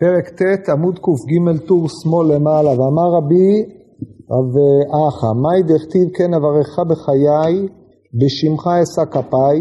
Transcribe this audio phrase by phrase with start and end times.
[0.00, 3.50] פרק ט', עמוד קג, טור שמאל למעלה, ואמר רבי
[4.30, 4.54] רב
[5.08, 7.68] אחא, מאי דכתיב כן אברך בחיי,
[8.18, 9.58] בשמך אשא כפיי,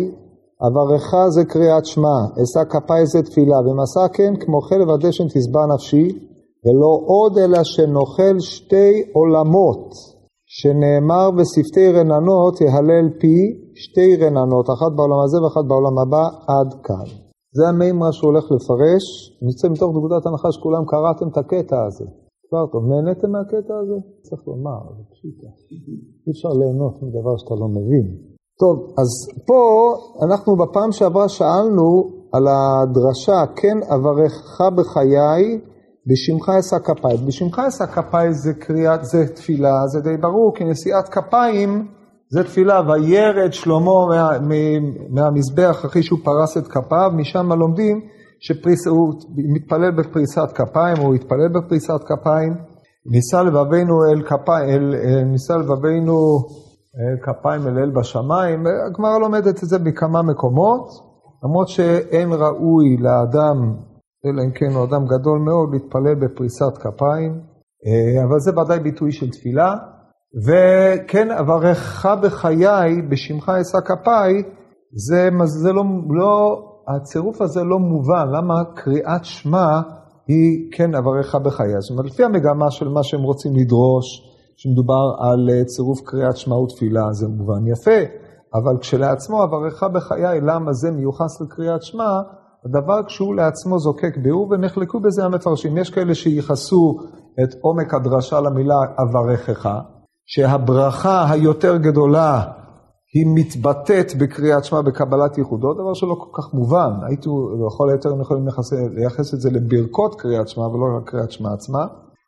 [0.67, 6.07] אברך זה קריאת שמע, אשא כפיי זה תפילה, ומסע כן כמו חלב הדשן תשבע נפשי,
[6.65, 9.90] ולא עוד אלא שנאכל שתי עולמות,
[10.46, 13.37] שנאמר בשפתי רננות יהלל פי
[13.76, 17.29] שתי רננות, אחת בעולם הזה ואחת בעולם הבא, עד כאן.
[17.58, 19.05] זה המימרה שהוא הולך לפרש,
[19.48, 22.05] נצא מתוך נקודת הנחה שכולם קראתם את הקטע הזה.
[22.50, 23.98] כבר טוב, נהניתם מהקטע הזה?
[24.22, 25.36] צריך לומר, זה פשוט,
[26.28, 28.08] אי אפשר ליהנות מדבר שאתה לא מבין.
[28.62, 29.09] טוב, אז
[29.48, 29.62] פה
[30.26, 31.88] אנחנו בפעם שעברה שאלנו
[32.34, 35.44] על הדרשה, כן אברכך בחיי,
[36.08, 37.18] בשמך אשא כפיי.
[37.28, 41.88] בשמך אשא כפיי זה קריאת, זה תפילה, זה די ברור, כי נשיאת כפיים
[42.32, 44.30] זה תפילה, וירד שלמה מה,
[45.10, 48.02] מהמזבח אחרי שהוא פרס את כפיו, משם לומדים
[48.40, 49.14] שהוא
[49.56, 52.54] מתפלל בפריסת כפיים, הוא התפלל בפריסת כפיים,
[53.06, 54.95] ניסה לבבינו אל כפיים, אל,
[55.26, 56.40] ניסה לבבינו
[57.00, 60.88] אל כפיים אל אל בשמיים, הגמרא לומדת את זה בכמה מקומות,
[61.44, 63.75] למרות שאין ראוי לאדם,
[64.25, 67.42] אלא אם כן הוא אדם גדול מאוד, להתפלל בפריסת כפיים,
[67.86, 69.75] אה, אבל זה ודאי ביטוי של תפילה.
[70.35, 74.33] וכן אברכך בחיי, בשמך אשא כפיי,
[74.91, 79.81] זה, זה לא, לא, הצירוף הזה לא מובן, למה קריאת שמע
[80.27, 81.73] היא כן אברכך בחיי.
[81.80, 84.05] זאת אומרת, לפי המגמה של מה שהם רוצים לדרוש,
[84.57, 88.00] שמדובר על אה, צירוף קריאת שמע ותפילה, זה מובן יפה,
[88.53, 92.22] אבל כשלעצמו אברכך בחיי, למה זה מיוחס לקריאת שמע,
[92.66, 95.77] הדבר כשהוא לעצמו זוקק ביאור, ונחלקו בזה המפרשים.
[95.77, 96.97] יש כאלה שייחסו
[97.44, 99.69] את עומק הדרשה למילה אברכך,
[100.31, 102.41] שהברכה היותר גדולה
[103.13, 106.91] היא מתבטאת בקריאת שמע בקבלת ייחודו, דבר שלא כל כך מובן.
[107.08, 107.30] הייתי,
[107.67, 108.45] לכל היותר הם יכולים
[108.95, 111.85] לייחס את זה לברכות קריאת שמע ולא קריאת שמע עצמה.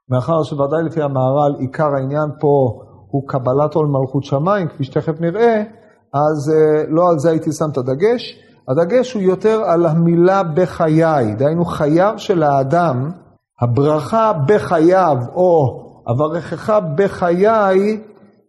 [0.09, 5.63] מאחר שוודאי לפי המהר"ל עיקר העניין פה הוא קבלת עול מלכות שמיים, כפי שתכף נראה,
[6.13, 8.40] אז אה, לא על זה הייתי שם את הדגש.
[8.69, 13.11] הדגש הוא יותר על המילה בחיי, דהיינו חייו של האדם,
[13.61, 18.00] הברכה בחייו או אברכך בחיי,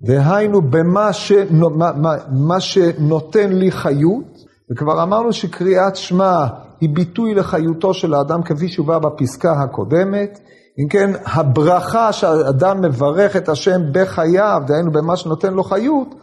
[0.03, 4.39] דהיינו במה שנו, מה, מה, מה שנותן לי חיות,
[4.71, 6.47] וכבר אמרנו שקריאת שמע
[6.81, 10.41] היא ביטוי לחיותו של האדם כפי שהובא בפסקה הקודמת.
[10.83, 16.15] אם כן, הברכה שהאדם מברך את השם בחייו, דהיינו במה שנותן לו חיות,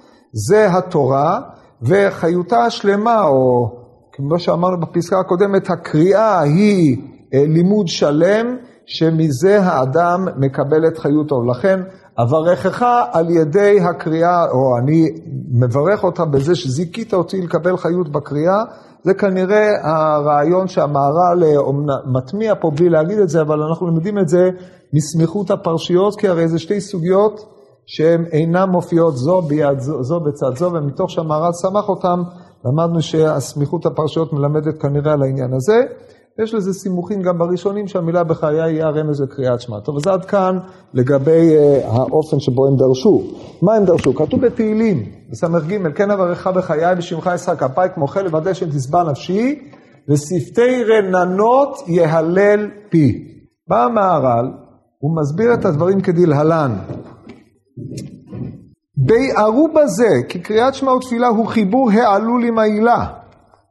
[0.47, 1.41] זה התורה,
[1.81, 3.69] וחיותה השלמה, או
[4.11, 6.97] כמו שאמרנו בפסקה הקודמת, הקריאה היא
[7.33, 8.57] אה, לימוד שלם,
[8.89, 11.43] שמזה האדם מקבל את חיותו.
[11.43, 11.79] לכן,
[12.19, 15.09] אברכך על ידי הקריאה, או אני
[15.51, 18.63] מברך אותך בזה שזיכית אותי לקבל חיות בקריאה,
[19.03, 21.43] זה כנראה הרעיון שהמהר"ל
[22.05, 24.49] מטמיע פה בלי להגיד את זה, אבל אנחנו לומדים את זה
[24.93, 27.45] מסמיכות הפרשיות, כי הרי זה שתי סוגיות
[27.85, 32.23] שהן אינן מופיעות זו ביד זו, זו בצד זו, ומתוך שהמהר"ל סמך אותם,
[32.65, 35.81] למדנו שהסמיכות הפרשיות מלמדת כנראה על העניין הזה.
[36.43, 39.79] יש לזה סימוכים גם בראשונים שהמילה בחיי יהיה הרמז לקריאת שמע.
[39.79, 40.57] טוב, אז עד כאן
[40.93, 43.21] לגבי uh, האופן שבו הם דרשו.
[43.61, 44.15] מה הם דרשו?
[44.15, 49.59] כתוב בתהילים, בס"ג, כן אברך בחיי בשמך אשא כפיי כמו חלב הדשן תשבע נפשי,
[50.09, 53.25] ושפתי רננות יהלל פי.
[53.67, 54.51] בא המהר"ל,
[54.99, 56.75] הוא מסביר את הדברים כדלהלן.
[58.97, 63.05] ביערו בזה, כי קריאת שמע ותפילה הוא חיבור העלול עם העילה.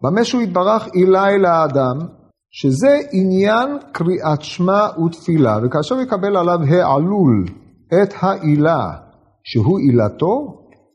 [0.02, 2.17] במה שהוא יתברך עילה אל האדם,
[2.50, 7.44] שזה עניין קריאת שמע ותפילה, וכאשר יקבל עליו העלול
[8.02, 8.90] את העילה
[9.44, 10.54] שהוא עילתו,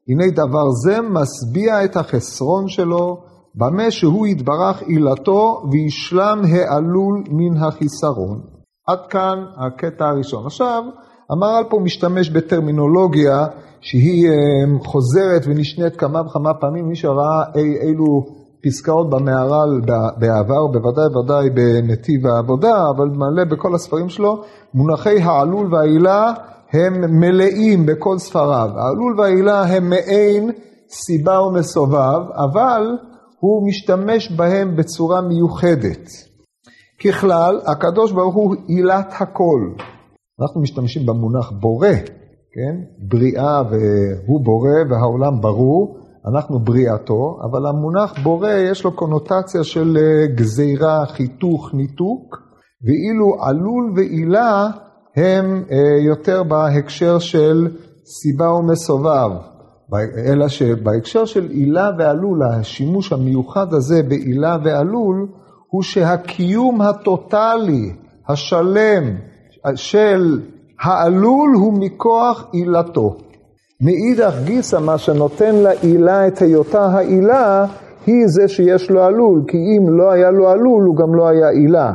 [0.10, 3.24] הנה דבר זה משביע את החסרון שלו,
[3.56, 8.42] במה שהוא יתברך עילתו וישלם העלול מן החיסרון.
[8.88, 10.46] עד כאן הקטע הראשון.
[10.46, 10.84] עכשיו,
[11.30, 13.46] המהר"ל פה משתמש בטרמינולוגיה
[13.82, 18.26] שהיא אה, חוזרת ונשנית כמה וכמה פעמים, מי שראה אי אילו
[18.64, 19.82] פסקאות במהר"ל
[20.20, 26.34] בעבר, בוודאי ודאי בנתיב העבודה, אבל מלא בכל הספרים שלו, מונחי העלול והעילה
[26.72, 28.70] הם מלאים בכל ספריו.
[28.76, 30.52] העלול והעילה הם מעין
[30.90, 32.98] סיבה ומסובב, אבל
[33.40, 36.08] הוא משתמש בהם בצורה מיוחדת.
[37.06, 39.70] ככלל, הקדוש ברוך הוא עילת הכל.
[40.42, 41.88] אנחנו משתמשים במונח בורא,
[42.54, 42.76] כן?
[43.00, 46.03] בריאה והוא בורא והעולם ברור.
[46.28, 52.38] אנחנו בריאתו, אבל המונח בורא יש לו קונוטציה של אה, גזירה, חיתוך, ניתוק,
[52.86, 54.68] ואילו עלול ועילה
[55.16, 57.68] הם אה, יותר בהקשר של
[58.06, 59.32] סיבה ומסובב,
[60.26, 65.28] אלא שבהקשר של עילה ועלול, השימוש המיוחד הזה בעילה ועלול,
[65.70, 67.94] הוא שהקיום הטוטלי
[68.28, 69.04] השלם
[69.76, 70.40] של
[70.82, 73.18] העלול הוא מכוח עילתו.
[73.82, 77.66] מאידך גיסא, מה שנותן לעילה את היותה העילה,
[78.06, 81.50] היא זה שיש לו עלול, כי אם לא היה לו עלול, הוא גם לא היה
[81.50, 81.92] עילה.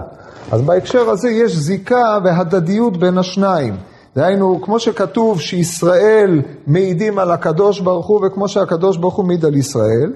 [0.52, 3.74] אז בהקשר הזה יש זיקה והדדיות בין השניים.
[4.16, 9.56] דהיינו, כמו שכתוב שישראל מעידים על הקדוש ברוך הוא, וכמו שהקדוש ברוך הוא מעיד על
[9.56, 10.12] ישראל,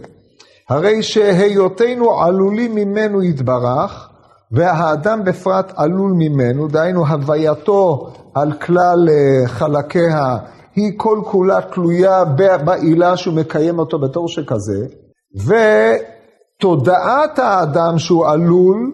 [0.69, 4.08] הרי שהיותנו עלולים ממנו יתברך,
[4.53, 10.37] והאדם בפרט עלול ממנו, דהיינו הווייתו על כלל אה, חלקיה
[10.77, 12.25] היא כל כולה תלויה
[12.65, 14.87] בעילה שהוא מקיים אותו בתור שכזה,
[15.37, 18.93] ותודעת האדם שהוא עלול,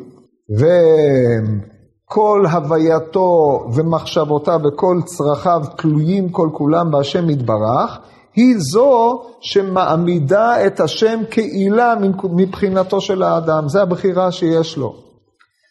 [2.11, 7.99] וכל הווייתו ומחשבותיו וכל צרכיו תלויים כל כולם בהשם יתברך,
[8.35, 11.95] היא זו שמעמידה את השם כעילה
[12.31, 15.08] מבחינתו של האדם, זה הבחירה שיש לו.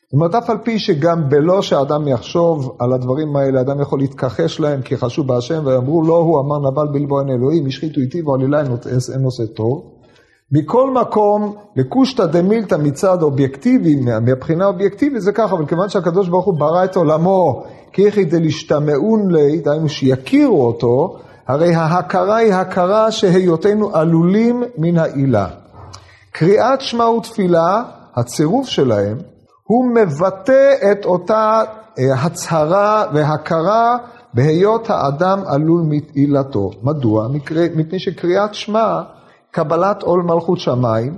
[0.07, 4.59] זאת אומרת, אף על פי שגם בלא שאדם יחשוב על הדברים האלה, אדם יכול להתכחש
[4.59, 8.59] להם כי חשוב בהשם, ואמרו לא הוא אמר נבל בלבו אין אלוהים, השחיתו איתי ועלילה
[9.13, 9.83] אין עושה טוב.
[10.51, 16.59] מכל מקום, לקושטא דמילתא מצד אובייקטיבי, מהבחינה האובייקטיבית זה ככה, אבל כיוון שהקדוש ברוך הוא
[16.59, 21.17] ברא את עולמו כיחי דלשתמעון לי, דהיינו שיכירו אותו,
[21.47, 25.47] הרי ההכרה היא הכרה שהיותנו עלולים מן העילה.
[26.31, 27.83] קריאת שמע ותפילה,
[28.15, 29.17] הצירוף שלהם,
[29.67, 31.61] הוא מבטא את אותה
[31.99, 33.97] אה, הצהרה והכרה
[34.33, 36.69] בהיות האדם עלול מעילתו.
[36.83, 37.27] מדוע?
[37.75, 39.01] מפני שקריאת שמע,
[39.51, 41.17] קבלת עול מלכות שמיים,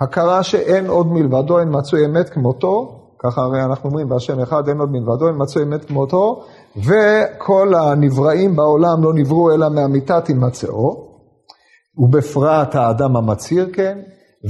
[0.00, 4.80] הכרה שאין עוד מלבדו, אין מצוי אמת כמותו, ככה הרי אנחנו אומרים, בהשם אחד אין
[4.80, 6.44] עוד מלבדו, אין מצוי אמת כמותו,
[6.76, 11.08] וכל הנבראים בעולם לא נבראו אלא מאמיתת הימצאו,
[11.98, 13.98] ובפרט האדם המצהיר כן,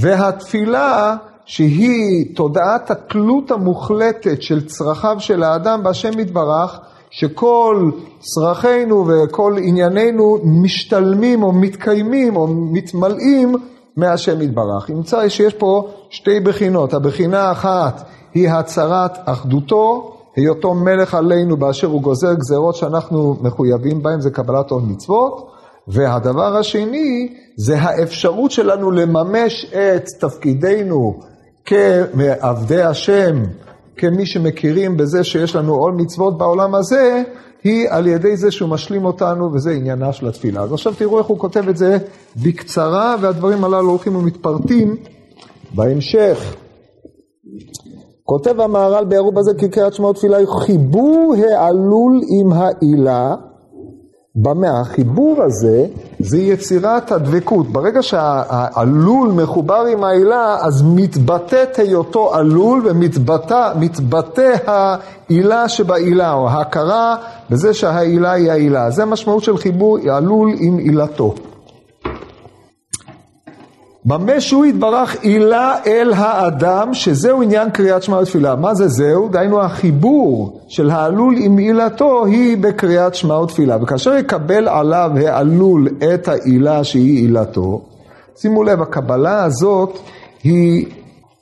[0.01, 1.15] והתפילה
[1.49, 6.79] שהיא תודעת התלות המוחלטת של צרכיו של האדם בהשם יתברך,
[7.09, 13.55] שכל צרכינו וכל ענייננו משתלמים או מתקיימים או מתמלאים
[13.97, 14.89] מהשם יתברך.
[14.89, 18.03] נמצא שיש פה שתי בחינות, הבחינה האחת
[18.33, 24.71] היא הצהרת אחדותו, היותו מלך עלינו באשר הוא גוזר גזרות שאנחנו מחויבים בהן, זה קבלת
[24.71, 25.47] עול מצוות,
[25.87, 31.28] והדבר השני זה האפשרות שלנו לממש את תפקידנו
[31.69, 33.43] כעבדי השם,
[33.97, 37.23] כמי שמכירים בזה שיש לנו עול מצוות בעולם הזה,
[37.63, 40.61] היא על ידי זה שהוא משלים אותנו, וזה עניינה של התפילה.
[40.61, 41.97] אז עכשיו תראו איך הוא כותב את זה
[42.43, 44.95] בקצרה, והדברים הללו הולכים ומתפרטים
[45.75, 46.55] בהמשך.
[48.23, 53.35] כותב המהר"ל בעירוב הזה כי קריאת שמע ותפילה היא חיבור העלול עם העילה.
[54.35, 54.81] במה?
[54.81, 55.85] החיבור הזה
[56.19, 57.67] זה יצירת הדבקות.
[57.67, 67.15] ברגע שהעלול מחובר עם העילה, אז מתבטאת היותו עלול ומתבטא העילה שבעילה, או ההכרה
[67.49, 68.91] בזה שהעילה היא העילה.
[68.91, 71.35] זה המשמעות של חיבור עלול עם עילתו.
[74.09, 78.55] במה שהוא יתברך עילה אל האדם, שזהו עניין קריאת שמע ותפילה.
[78.55, 79.29] מה זה זהו?
[79.29, 83.77] דהיינו החיבור של העלול עם עילתו היא בקריאת שמע ותפילה.
[83.81, 87.81] וכאשר יקבל עליו העלול את העילה שהיא עילתו,
[88.37, 89.99] שימו לב, הקבלה הזאת
[90.43, 90.85] היא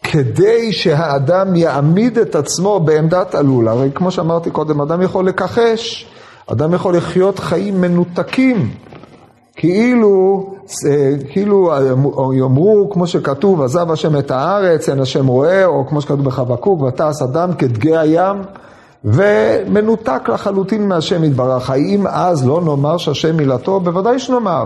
[0.03, 3.67] כדי שהאדם יעמיד את עצמו בעמדת עלול.
[3.67, 6.07] הרי כמו שאמרתי קודם, אדם יכול לכחש,
[6.51, 8.69] אדם יכול לחיות חיים מנותקים.
[9.57, 10.45] כאילו,
[10.87, 11.79] אה, כאילו אה,
[12.37, 17.21] יאמרו, כמו שכתוב, עזב השם את הארץ, אין השם רואה, או כמו שכתוב בחבקוק, ותעש
[17.21, 18.35] אדם כדגי הים,
[19.05, 21.69] ומנותק לחלוטין מהשם יתברך.
[21.69, 23.79] האם אז לא נאמר שהשם עילתו?
[23.79, 24.65] בוודאי שנאמר.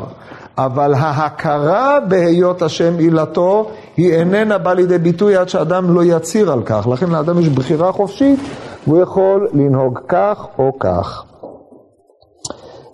[0.57, 6.62] אבל ההכרה בהיות השם עילתו, היא איננה באה לידי ביטוי עד שאדם לא יצהיר על
[6.65, 6.88] כך.
[6.91, 8.39] לכן לאדם יש בחירה חופשית,
[8.88, 11.24] והוא יכול לנהוג כך או כך.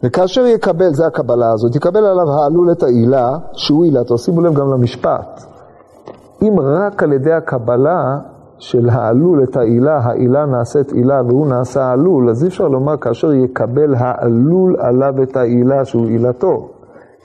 [0.04, 4.72] וכאשר יקבל, זה הקבלה הזאת, יקבל עליו העלול את העילה, שהוא עילתו, שימו לב גם
[4.72, 5.44] למשפט.
[6.42, 8.18] אם רק על ידי הקבלה
[8.60, 13.34] של העלול את העילה, העילה נעשית עילה והוא נעשה עלול, אז אי אפשר לומר כאשר
[13.34, 16.70] יקבל העלול עליו את העילה שהוא עילתו.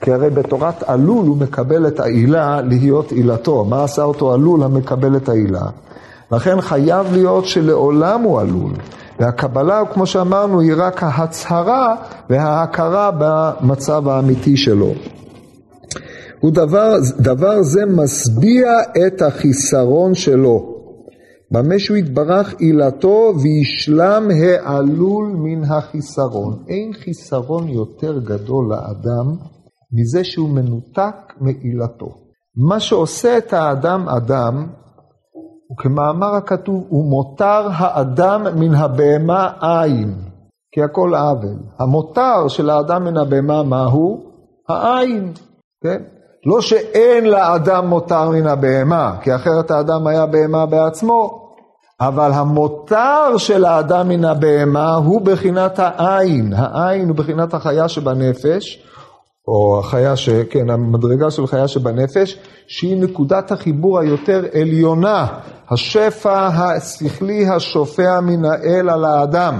[0.01, 3.65] כי הרי בתורת עלול הוא מקבל את העילה להיות עילתו.
[3.65, 5.65] מה עשה אותו עלול המקבל את העילה?
[6.31, 8.71] לכן חייב להיות שלעולם הוא עלול.
[9.19, 11.95] והקבלה, כמו שאמרנו, היא רק ההצהרה
[12.29, 14.93] וההכרה במצב האמיתי שלו.
[16.45, 18.69] ודבר דבר זה משביע
[19.07, 20.73] את החיסרון שלו.
[21.51, 24.27] במה שהוא יתברך עילתו וישלם
[24.63, 26.63] העלול מן החיסרון.
[26.67, 29.35] אין חיסרון יותר גדול לאדם
[29.93, 32.09] מזה שהוא מנותק מעילתו.
[32.57, 34.67] מה שעושה את האדם אדם
[35.73, 40.13] וכמאמר הכתוב, ומותר האדם מן הבהמה עין,
[40.71, 41.57] כי הכל עוול.
[41.79, 44.23] המותר של האדם מן הבהמה מהו?
[44.69, 45.33] העין,
[45.83, 46.03] כן?
[46.45, 51.43] לא שאין לאדם מותר מן הבהמה, כי אחרת האדם היה בהמה בעצמו,
[52.01, 56.53] אבל המותר של האדם מן הבהמה הוא בחינת העין.
[56.53, 58.87] העין הוא בחינת החיה שבנפש,
[59.47, 60.29] או החיה ש...
[60.29, 65.27] כן, המדרגה של חיה שבנפש, שהיא נקודת החיבור היותר עליונה,
[65.69, 69.55] השפע השכלי השופע מן האל על האדם.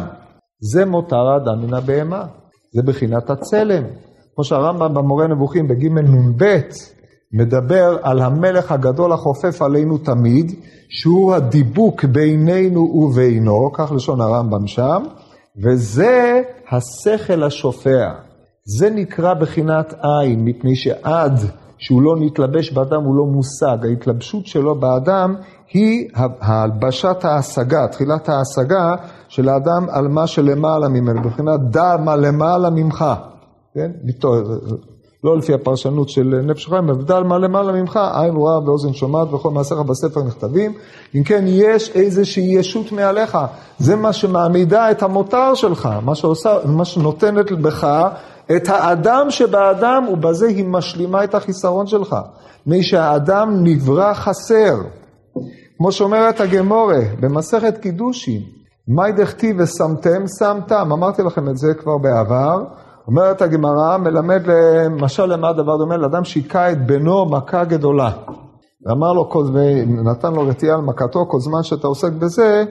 [0.60, 2.26] זה מותר האדם מן הבהמה,
[2.74, 3.84] זה בחינת הצלם.
[4.36, 6.60] כמו שהרמב"ם במורה נבוכים בג' נ"ב
[7.34, 10.52] מדבר על המלך הגדול החופף עלינו תמיד,
[10.90, 15.04] שהוא הדיבוק בינינו ובינו, כך לשון הרמב"ם שם,
[15.64, 18.12] וזה השכל השופע.
[18.66, 21.40] זה נקרא בחינת עין, מפני שעד
[21.78, 23.78] שהוא לא נתלבש באדם הוא לא מושג.
[23.86, 25.36] ההתלבשות שלו באדם
[25.74, 26.10] היא
[26.42, 28.96] הלבשת ההשגה, תחילת ההשגה
[29.28, 33.06] של האדם על מה שלמעלה ממנו, בחינת דע מה למעלה ממך.
[33.74, 33.92] כן?
[35.24, 39.52] לא לפי הפרשנות של נפש חיים, אבל מה למעלה ממך, עין רואה ואוזן שומעת וכל
[39.52, 40.74] מעשיך בספר נכתבים.
[41.16, 43.38] אם כן, יש איזושהי ישות מעליך.
[43.78, 48.08] זה מה שמעמידה את המותר שלך, מה, שעושה, מה שנותנת בך
[48.56, 52.16] את האדם שבאדם, ובזה היא משלימה את החיסרון שלך.
[52.62, 54.76] מפני שהאדם נברא חסר.
[55.78, 58.42] כמו שאומרת הגמורה במסכת קידושין,
[58.88, 60.92] מאי דכתיב ושמתם, שמתם.
[60.92, 62.64] אמרתי לכם את זה כבר בעבר.
[63.08, 65.98] אומרת הגמרא, מלמד למשל למה הדבר דומה?
[65.98, 68.12] לאדם שהיכה את בנו מכה גדולה.
[68.86, 69.30] ואמר לו,
[69.88, 72.64] נתן לו רתיעה על מכתו, כל זמן שאתה עוסק בזה,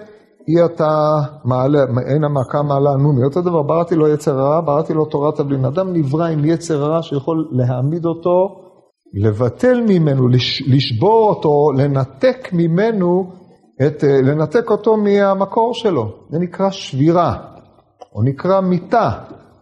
[0.49, 3.25] אי אתה מעלה, אין המכה מעלה נומי.
[3.25, 5.65] אותו דבר, בראתי לו יצר הרע, בראתי לו תורת הבלין.
[5.65, 8.63] אדם נברא עם יצר הרע שיכול להעמיד אותו,
[9.15, 10.29] לבטל ממנו,
[10.67, 13.31] לשבור אותו, לנתק ממנו,
[13.87, 16.09] את, לנתק אותו מהמקור שלו.
[16.31, 17.35] זה נקרא שבירה,
[18.15, 19.11] או נקרא מיתה.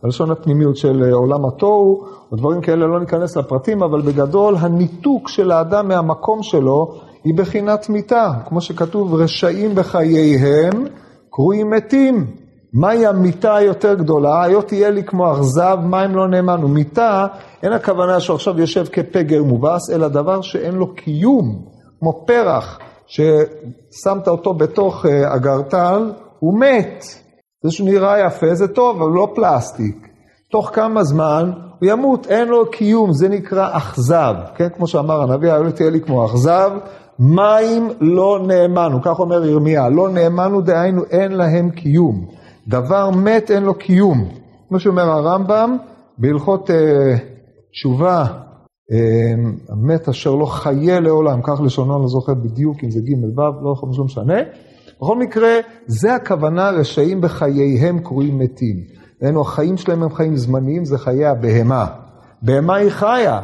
[0.02, 5.28] בלשון הפנימיות של אה, עולם התוהו, או דברים כאלה, לא ניכנס לפרטים, אבל בגדול הניתוק
[5.28, 10.86] של האדם מהמקום שלו היא בחינת מיתה, כמו שכתוב, רשעים בחייהם
[11.30, 12.26] קרויים מתים.
[12.72, 14.42] מהי המיתה היותר גדולה?
[14.42, 16.68] היות תהיה לי כמו אכזב, מים לא נאמנו.
[16.68, 17.26] מיתה,
[17.62, 21.62] אין הכוונה שהוא עכשיו יושב כפגר מובס, אלא דבר שאין לו קיום,
[22.00, 27.04] כמו פרח, ששמת אותו בתוך אה, אגרטל, הוא מת.
[27.64, 30.08] זה שהוא נראה יפה זה טוב, אבל לא פלסטיק.
[30.50, 31.50] תוך כמה זמן
[31.80, 34.34] הוא ימות, אין לו קיום, זה נקרא אכזב.
[34.54, 36.70] כן, כמו שאמר הנביא, היה תהיה לי כמו אכזב,
[37.20, 42.26] מים לא נאמנו, כך אומר ירמיה, לא נאמנו דהיינו אין להם קיום.
[42.68, 44.28] דבר מת אין לו קיום.
[44.68, 45.76] כמו שאומר הרמב"ם,
[46.18, 47.16] בהלכות אה,
[47.72, 48.26] תשובה,
[48.92, 48.98] אה,
[49.68, 53.64] המת אשר לא חיה לעולם, כך לשונו, אני לא זוכר בדיוק אם זה ג' ו',
[53.64, 54.38] לא יכול משנה.
[54.96, 55.50] בכל מקרה,
[55.86, 58.76] זה הכוונה רשעים בחייהם קרויים מתים.
[59.20, 61.86] דהיינו, החיים שלהם הם חיים זמניים, זה חיי הבהמה.
[62.42, 63.40] בהמה היא חיה,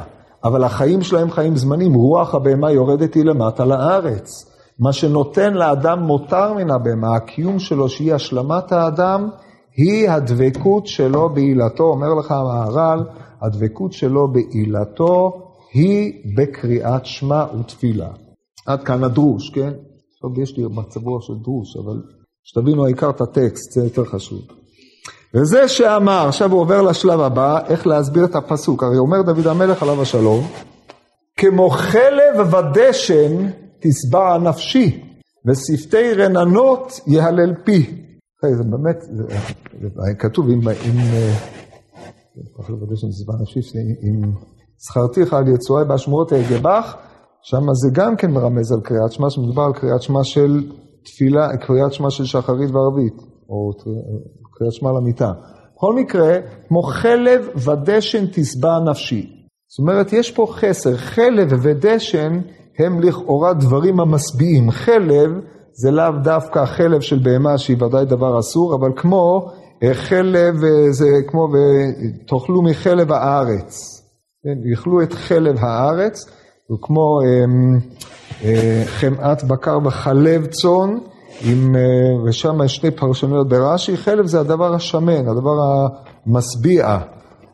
[0.46, 1.94] אבל החיים שלהם חיים זמניים.
[1.94, 4.52] רוח הבהמה יורדת היא למטה לארץ.
[4.78, 9.28] מה שנותן לאדם מותר מן הבהמה, הקיום שלו, שהיא השלמת האדם,
[9.76, 11.84] היא הדבקות שלו בעילתו.
[11.84, 13.00] אומר לך המהר"ל,
[13.42, 15.32] הדבקות שלו בעילתו
[15.72, 18.08] היא בקריאת שמע ותפילה.
[18.66, 19.72] עד כאן הדרוש, כן?
[20.22, 22.02] טוב, יש לי מצב רוח של דרוש, אבל
[22.44, 24.40] שתבינו העיקר את הטקסט, זה יותר חשוב.
[25.36, 28.82] וזה שאמר, עכשיו הוא עובר לשלב הבא, איך להסביר את הפסוק.
[28.82, 30.44] הרי אומר דוד המלך עליו השלום,
[31.36, 33.50] כמו חלב ודשן
[33.80, 35.02] תשבע נפשי,
[35.46, 38.02] ושפתי רננות יהלל פי.
[38.42, 39.22] זה באמת, זה,
[40.18, 40.96] כתוב אם, אם,
[43.40, 43.60] נפשי,
[44.02, 44.32] אם
[44.78, 46.96] זכרתיך על יצואי באשמורות אגבך,
[47.42, 50.72] שם זה גם כן מרמז על קריאת שמע, שמדובר על קריאת שמע של
[51.04, 53.16] תפילה, קריאת שמע של שחרית וערבית,
[53.48, 53.72] או
[54.58, 55.32] קריאת שמע למיטה.
[55.76, 59.46] בכל מקרה, כמו חלב ודשן תשבע נפשי.
[59.68, 60.96] זאת אומרת, יש פה חסר.
[60.96, 62.40] חלב ודשן
[62.78, 64.70] הם לכאורה דברים המשביעים.
[64.70, 65.30] חלב
[65.72, 69.50] זה לאו דווקא חלב של בהמה שהיא ודאי דבר אסור, אבל כמו
[69.82, 71.48] אה, חלב, אה, זה כמו
[72.26, 74.02] תאכלו מחלב הארץ.
[74.44, 76.30] כן, יאכלו את חלב הארץ.
[76.66, 77.20] הוא כמו
[78.44, 80.98] אה, חמאת בקר וחלב צאן,
[81.44, 85.86] עם, אה, ושם יש שתי פרשנויות ברש"י, חלב זה הדבר השמן, הדבר
[86.26, 86.98] המשביע.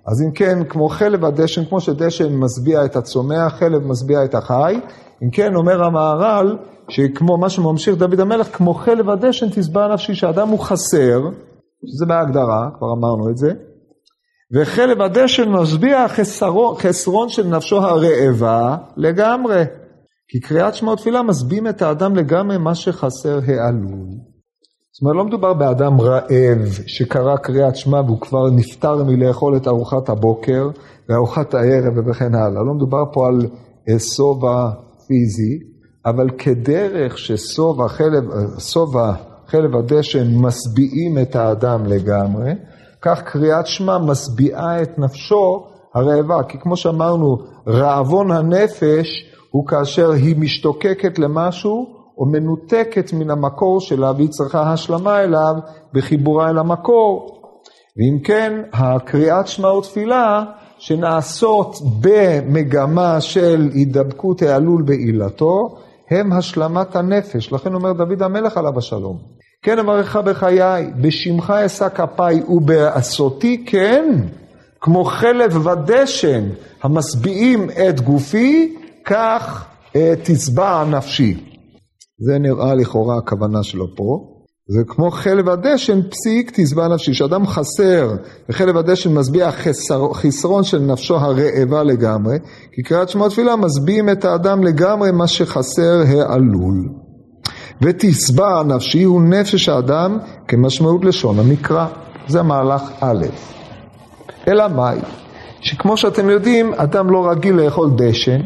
[0.07, 4.81] אז אם כן, כמו חלב הדשן, כמו שדשן משביע את הצומח, חלב משביע את החי,
[5.23, 6.57] אם כן, אומר המהר"ל,
[6.89, 11.21] שכמו מה שממשיך דוד המלך, כמו חלב הדשן תשבע נפשי, שאדם הוא חסר,
[11.87, 13.53] שזה בהגדרה, כבר אמרנו את זה,
[14.55, 19.65] וחלב הדשן משביע חסרון, חסרון של נפשו הרעבה לגמרי.
[20.33, 24.07] כי קריאת שמע ותפילה משביעים את האדם לגמרי מה שחסר העלול.
[24.93, 30.09] זאת אומרת, לא מדובר באדם רעב שקרא קריאת שמע והוא כבר נפטר מלאכול את ארוחת
[30.09, 30.69] הבוקר
[31.09, 32.63] וארוחת הערב וכן הלאה.
[32.63, 33.47] לא מדובר פה על
[33.99, 34.71] שובע
[35.07, 35.59] פיזי,
[36.07, 38.25] אבל כדרך ששובע חלב,
[38.59, 39.13] שובע
[39.47, 42.53] חלב הדשן משביעים את האדם לגמרי,
[43.03, 46.43] כך קריאת שמע משביעה את נפשו הרעבה.
[46.49, 47.37] כי כמו שאמרנו,
[47.69, 51.87] רעבון הנפש הוא כאשר היא משתוקקת למשהו
[52.19, 55.55] או מנותקת מן המקור שלה והיא צריכה השלמה אליו
[55.93, 57.39] בחיבורה אל המקור.
[57.97, 60.45] ואם כן, הקריאת שמע ותפילה
[60.79, 65.77] שנעשות במגמה של הידבקות העלול בעילתו,
[66.11, 67.53] הם השלמת הנפש.
[67.53, 69.19] לכן אומר דוד המלך עליו השלום.
[69.63, 74.21] כן אברך בחיי, בשמך אשא כפיי ובעשותי כן,
[74.81, 76.49] כמו חלב ודשן
[76.83, 79.65] המשביעים את גופי, כך
[79.97, 81.45] אה, תשבע נפשי.
[82.19, 84.33] זה נראה לכאורה הכוונה שלו פה.
[84.69, 87.13] זה כמו חלב הדשן, פסיק תשבע נפשי.
[87.13, 88.11] כשאדם חסר
[88.49, 92.39] וחלב הדשן משביע חסר, חסרון של נפשו הרעבה לגמרי,
[92.73, 96.89] כי קריאת שמע תפילה משביעים את האדם לגמרי מה שחסר העלול.
[97.83, 100.19] ותשבע נפשי הוא נפש האדם
[100.49, 101.87] כמשמעות לשון המקרא.
[102.29, 103.27] זה מהלך א'.
[104.49, 104.99] אלא מאי?
[105.61, 108.41] שכמו שאתם יודעים, אדם לא רגיל לאכול דשן,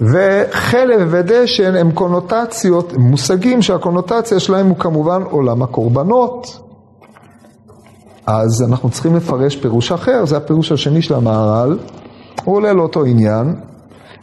[0.00, 6.60] וחלב ודשן הם קונוטציות, הם מושגים שהקונוטציה שלהם הוא כמובן עולם הקורבנות.
[8.26, 11.78] אז אנחנו צריכים לפרש פירוש אחר, זה הפירוש השני של המהר"ל,
[12.44, 13.54] הוא עולה לאותו עניין,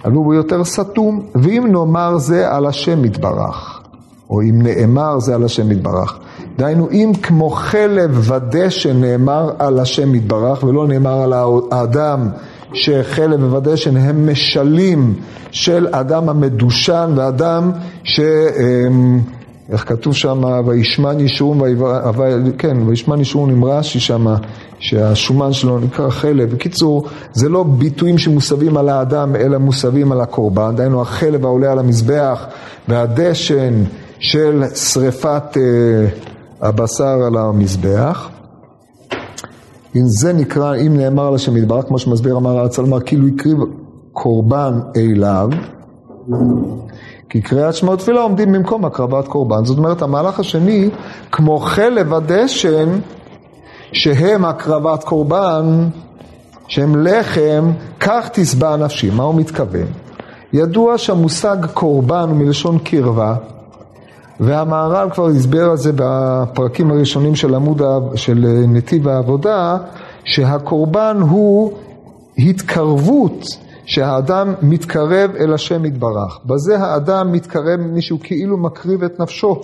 [0.06, 3.82] אבל הוא יותר סתום, ואם נאמר זה על השם יתברך,
[4.30, 6.20] או אם נאמר זה על השם יתברך.
[6.58, 11.34] דהיינו, אם כמו חלב ודשן נאמר על השם יתברך, ולא נאמר על
[11.72, 12.30] האדם
[12.74, 15.14] שחלב ודשן הם משלים
[15.52, 17.72] של אדם המדושן ואדם
[18.04, 18.20] ש...
[18.20, 19.20] אמ,
[19.72, 21.60] איך כתוב שם, וישמן ישרון,
[22.58, 24.26] כן, וישמן ישרון עם רש"י שם,
[24.80, 26.52] שהשומן שלו נקרא חלב.
[26.54, 30.76] בקיצור, זה לא ביטויים שמוסבים על האדם, אלא מוסבים על הקורבן.
[30.76, 32.46] דהיינו, החלב העולה על המזבח
[32.88, 33.84] והדשן
[34.20, 35.62] של שריפת אה,
[36.68, 38.30] הבשר על המזבח.
[39.96, 43.58] אם זה נקרא, אם נאמר על השם יתברך, כמו שמסביר אמר הצלמר, כאילו הקריב
[44.14, 45.50] קורבן אליו,
[47.30, 49.66] כי קריאת שמע ותפילה עומדים במקום הקרבת קורבן.
[49.66, 50.90] זאת אומרת, המהלך השני,
[51.32, 52.90] כמו חלב הדשן,
[53.92, 55.88] שהם הקרבת קורבן,
[56.68, 59.10] שהם לחם, כך תשבע נפשי.
[59.10, 59.88] מה הוא מתכוון?
[60.54, 63.36] ידוע שהמושג קורבן הוא מלשון קרבה,
[64.40, 67.82] והמהר"ל כבר הסבר על זה בפרקים הראשונים של עמוד,
[68.16, 69.78] של נתיב העבודה,
[70.24, 71.74] שהקורבן הוא
[72.38, 73.46] התקרבות
[73.86, 76.40] שהאדם מתקרב אל השם יתברך.
[76.46, 79.62] בזה האדם מתקרב מישהו כאילו מקריב את נפשו.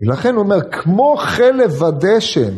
[0.00, 2.54] ולכן הוא אומר, כמו חלב ודשן,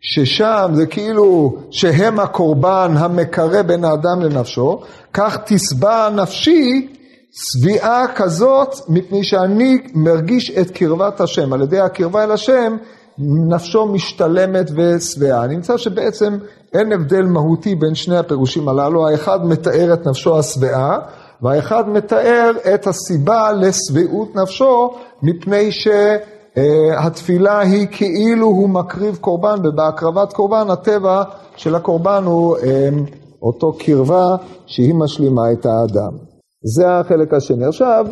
[0.00, 4.80] ששם זה כאילו שהם הקורבן המקרב בין האדם לנפשו,
[5.12, 6.88] כך תשבע נפשי
[7.34, 11.52] צביעה כזאת מפני שאני מרגיש את קרבת השם.
[11.52, 12.76] על ידי הקרבה אל השם
[13.18, 15.46] נפשו משתלמת ושבעה.
[15.46, 16.38] נמצא שבעצם
[16.74, 20.98] אין הבדל מהותי בין שני הפירושים הללו, האחד מתאר את נפשו השבעה,
[21.42, 24.90] והאחד מתאר את הסיבה לשביעות נפשו,
[25.22, 31.22] מפני שהתפילה היא כאילו הוא מקריב קורבן, ובהקרבת קורבן הטבע
[31.56, 33.04] של הקורבן הוא אמ,
[33.42, 36.33] אותו קרבה שהיא משלימה את האדם.
[36.64, 37.64] זה החלק השני.
[37.64, 38.06] עכשיו,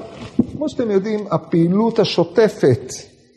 [0.52, 2.92] כמו שאתם יודעים, הפעילות השוטפת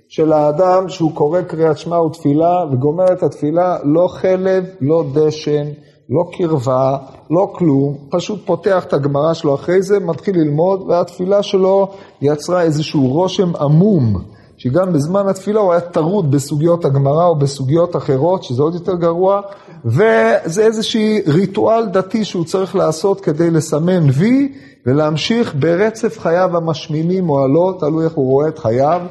[0.09, 5.65] של האדם שהוא קורא קריאת שמע ותפילה וגומר את התפילה, לא חלב, לא דשן,
[6.09, 6.97] לא קרבה,
[7.31, 11.87] לא כלום, פשוט פותח את הגמרא שלו אחרי זה, מתחיל ללמוד, והתפילה שלו
[12.21, 14.21] יצרה איזשהו רושם עמום,
[14.57, 19.41] שגם בזמן התפילה הוא היה טרוד בסוגיות הגמרא או בסוגיות אחרות, שזה עוד יותר גרוע,
[19.85, 24.51] וזה איזשהו ריטואל דתי שהוא צריך לעשות כדי לסמן וי
[24.85, 29.01] ולהמשיך ברצף חייו המשמימים או הלא, תלוי איך הוא רואה את חייו.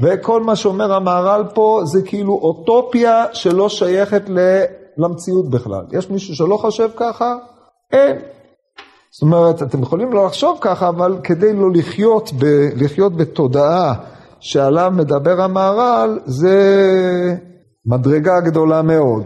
[0.00, 4.22] וכל מה שאומר המהר"ל פה זה כאילו אוטופיה שלא שייכת
[4.96, 5.84] למציאות בכלל.
[5.92, 7.36] יש מישהו שלא חושב ככה?
[7.92, 8.16] אין.
[9.10, 12.44] זאת אומרת, אתם יכולים לא לחשוב ככה, אבל כדי לא לחיות, ב,
[12.76, 13.94] לחיות בתודעה
[14.40, 16.56] שעליו מדבר המהר"ל, זה
[17.86, 19.22] מדרגה גדולה מאוד.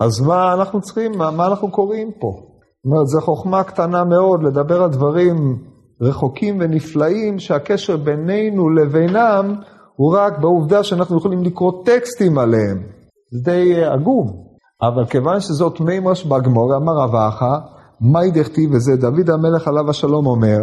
[0.00, 2.55] אז מה אנחנו צריכים, מה, מה אנחנו קוראים פה?
[2.86, 5.58] אומרת, זו חוכמה קטנה מאוד לדבר על דברים
[6.00, 9.54] רחוקים ונפלאים, שהקשר בינינו לבינם
[9.96, 12.82] הוא רק בעובדה שאנחנו יכולים לקרוא טקסטים עליהם.
[13.30, 14.46] זה די עגום.
[14.82, 17.58] אבל כיוון שזאת מימרש בגמור, אמר רב אחא,
[18.00, 20.58] מאי דכתיב וזה דוד המלך עליו השלום אומר,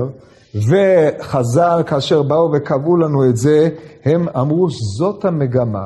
[0.55, 3.69] וחז"ל כאשר באו וקבעו לנו את זה,
[4.05, 5.86] הם אמרו זאת המגמה.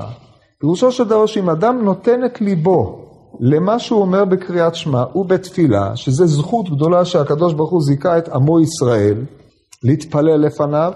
[0.59, 3.06] פירושו של דבר שאם אדם נותן את ליבו
[3.39, 8.59] למה שהוא אומר בקריאת שמע ובתפילה, שזה זכות גדולה שהקדוש ברוך הוא זיכה את עמו
[8.59, 9.25] ישראל,
[9.83, 10.91] להתפלל לפניו,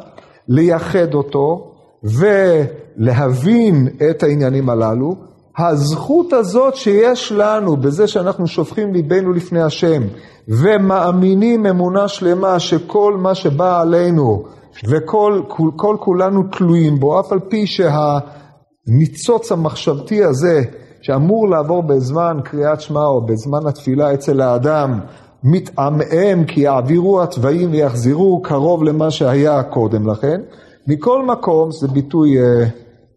[0.48, 1.72] לייחד אותו
[2.04, 5.16] ולהבין את העניינים הללו,
[5.58, 10.02] הזכות הזאת שיש לנו בזה שאנחנו שופכים ליבנו לפני השם
[10.48, 14.44] ומאמינים אמונה שלמה שכל מה שבא עלינו
[14.90, 20.62] וכל כל, כל כולנו תלויים בו, אף על פי שהניצוץ המחשבתי הזה
[21.02, 25.00] שאמור לעבור בזמן קריאת שמע או בזמן התפילה אצל האדם,
[25.44, 30.42] מתעמעם כי יעבירו התוואים ויחזירו קרוב למה שהיה קודם לכן.
[30.88, 32.68] מכל מקום, זה ביטוי uh,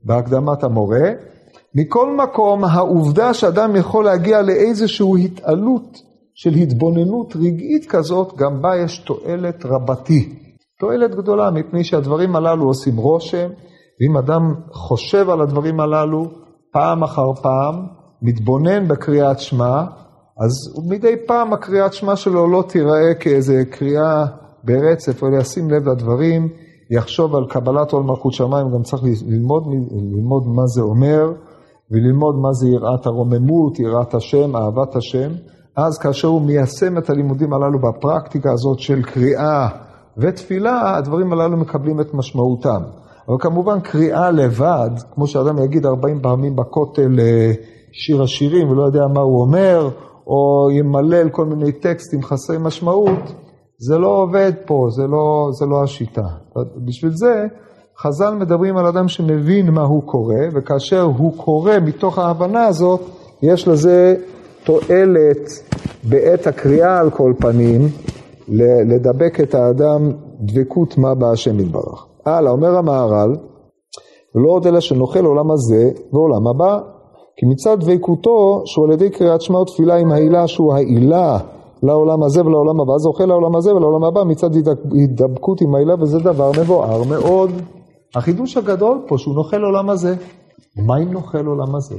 [0.05, 1.11] בהקדמת המורה,
[1.75, 5.99] מכל מקום העובדה שאדם יכול להגיע לאיזושהי התעלות
[6.35, 10.35] של התבוננות רגעית כזאת, גם בה יש תועלת רבתי.
[10.81, 13.49] תועלת גדולה מפני שהדברים הללו עושים רושם,
[14.01, 16.43] ואם אדם חושב על הדברים הללו,
[16.74, 17.87] פעם אחר פעם,
[18.22, 19.84] מתבונן בקריאת שמע,
[20.38, 20.52] אז
[20.88, 24.24] מדי פעם הקריאת שמע שלו לא תיראה כאיזה קריאה
[24.64, 26.48] ברצף, אלא ישים לב לדברים,
[26.90, 29.62] יחשוב על קבלת עול מלכות שמיים, גם צריך ללמוד,
[30.12, 31.32] ללמוד מה זה אומר,
[31.90, 35.30] וללמוד מה זה יראת הרוממות, יראת השם, אהבת השם.
[35.76, 39.68] אז כאשר הוא מיישם את הלימודים הללו בפרקטיקה הזאת של קריאה
[40.18, 42.82] ותפילה, הדברים הללו מקבלים את משמעותם.
[43.28, 47.52] אבל כמובן קריאה לבד, כמו שאדם יגיד 40 פעמים בכותל אה,
[47.92, 49.88] שיר השירים ולא יודע מה הוא אומר,
[50.26, 53.34] או ימלל כל מיני טקסטים חסרי משמעות,
[53.78, 56.26] זה לא עובד פה, זה לא, זה לא השיטה.
[56.87, 57.46] בשביל זה
[57.98, 63.00] חז"ל מדברים על אדם שמבין מה הוא קורא, וכאשר הוא קורא מתוך ההבנה הזאת,
[63.42, 64.16] יש לזה
[64.64, 65.48] תועלת
[66.04, 67.80] בעת הקריאה על כל פנים,
[68.88, 72.13] לדבק את האדם דבקות מה בהשם יתברך.
[72.26, 73.37] הלאה, אומר המהר"ל,
[74.34, 76.80] לא עוד אלא שנוכל עולם הזה ועולם הבא.
[77.37, 81.38] כי מצד דבקותו, שהוא על ידי קריאת שמע ותפילה עם העילה שהוא העילה
[81.82, 84.50] לעולם הזה ולעולם הבא, זוכה לעולם הזה ולעולם הבא מצד
[84.92, 87.50] הידבקות עם העילה, וזה דבר מבואר מאוד.
[88.14, 90.14] החידוש הגדול פה שהוא נוכל עולם הזה.
[90.87, 91.94] מה אם נוכל עולם הזה?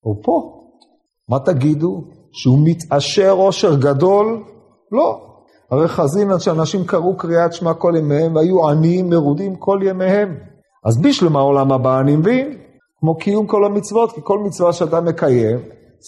[0.00, 0.62] הוא פה.
[1.28, 2.02] מה תגידו?
[2.32, 4.42] שהוא מתעשר עושר גדול?
[4.92, 5.27] לא.
[5.70, 10.34] הרי חזינן שאנשים קראו קריאת שמע כל ימיהם והיו עניים מרודים כל ימיהם.
[10.84, 12.58] אז בשלום העולם הבא אני מבין,
[13.00, 15.58] כמו קיום כל המצוות, כי כל מצווה שאתה מקיים,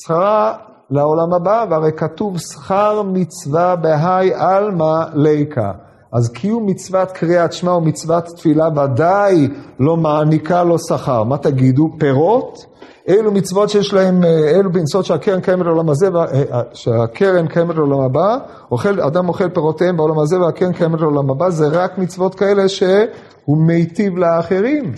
[0.03, 0.57] שכרה
[0.91, 5.73] לעולם הבא, והרי כתוב שכר מצווה בהאי עלמא ליקה.
[6.13, 9.49] אז קיום מצוות קריאת שמע ומצוות תפילה ודאי
[9.81, 11.25] לא מעניקה לו שכר.
[11.25, 11.91] מה תגידו?
[11.99, 12.67] פירות?
[13.09, 17.75] אלו מצוות שיש להם, אה, אלו מצוות שהקרן קיימת לעולם הזה, אה, אה, שהקרן קיימת
[17.75, 18.37] לעולם הבא,
[18.71, 23.67] אוכל, אדם אוכל פירותיהם בעולם הזה והקרן קיימת לעולם הבא, זה רק מצוות כאלה שהוא
[23.67, 24.93] מיטיב לאחרים.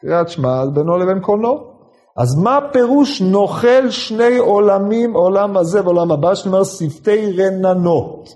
[0.00, 1.78] קריאת שמע בינו לבין קולנו.
[2.16, 8.28] אז מה פירוש נוכל שני עולמים, עולם הזה ועולם הבא, שאני אומר שפתי רננות?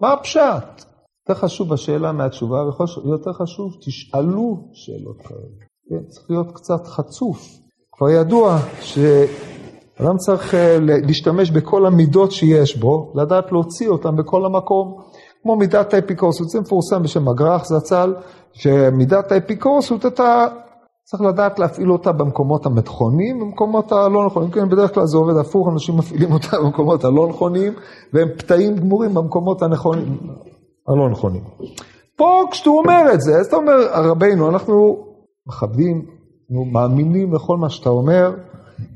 [0.00, 0.89] מה הפשט?
[1.28, 2.64] יותר חשוב השאלה מהתשובה,
[3.04, 5.40] ויותר חשוב, תשאלו שאלות כאלה.
[5.88, 7.60] כן, צריך להיות קצת חצוף.
[7.92, 14.96] כבר ידוע שאדם צריך אה, להשתמש בכל המידות שיש בו, לדעת להוציא אותן בכל המקום.
[15.42, 18.14] כמו מידת האפיקורסות, זה מפורסם בשם הגר"ח זצ"ל,
[18.52, 20.46] שמידת האפיקורסות אתה
[21.04, 24.50] צריך לדעת להפעיל אותה במקומות המתכונים, במקומות הלא נכונים.
[24.50, 27.72] כן, בדרך כלל זה עובד הפוך, אנשים מפעילים אותה במקומות הלא נכונים,
[28.12, 30.18] והם פתאים גמורים במקומות הנכונים,
[30.90, 31.42] הלא נכונים.
[32.16, 35.04] פה כשאתה אומר את זה, אז אתה אומר, רבינו, אנחנו
[35.46, 36.02] מכבדים,
[36.50, 38.32] אנחנו מאמינים לכל מה שאתה אומר,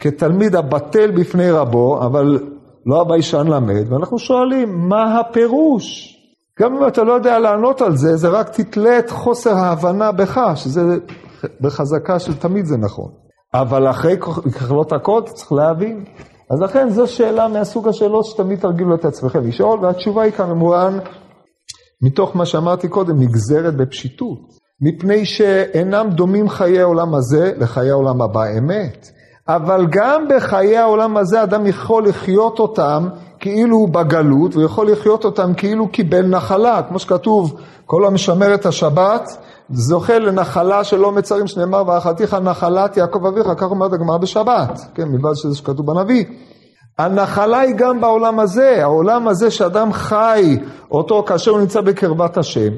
[0.01, 2.39] כתלמיד הבטל בפני רבו, אבל
[2.87, 6.15] לא הביישן למד, ואנחנו שואלים, מה הפירוש?
[6.61, 10.41] גם אם אתה לא יודע לענות על זה, זה רק תתלה את חוסר ההבנה בך,
[10.55, 10.81] שזה
[11.61, 13.11] בחזקה של תמיד זה נכון.
[13.55, 14.17] אבל אחרי
[14.55, 16.05] ככלות הכל צריך להבין.
[16.51, 20.99] אז לכן זו שאלה מהסוג השאלות שתמיד תרגילו את עצמכם לשאול, והתשובה היא כמובן,
[22.05, 24.39] מתוך מה שאמרתי קודם, נגזרת בפשיטות.
[24.81, 29.11] מפני שאינם דומים חיי העולם הזה לחיי העולם הבא אמת.
[29.49, 33.09] אבל גם בחיי העולם הזה אדם יכול לחיות אותם
[33.41, 38.67] כאילו הוא בגלות, הוא יכול לחיות אותם כאילו קיבל נחלה, כמו שכתוב, כל המשמר את
[38.67, 39.37] השבת,
[39.71, 45.35] זוכה לנחלה שלא מצרים, שנאמר, ואכלתיך נחלת יעקב אביך, כך אומרת הגמרא בשבת, כן, מלבד
[45.35, 46.25] שזה שכתוב בנביא.
[46.99, 50.59] הנחלה היא גם בעולם הזה, העולם הזה שאדם חי
[50.91, 52.73] אותו כאשר הוא נמצא בקרבת השם,